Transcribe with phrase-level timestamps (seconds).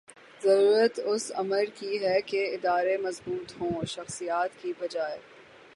[0.41, 5.17] ضرورت اس امر کی ہے کہ ادارے مضبوط ہوں’’ شخصیات ‘‘کی بجائے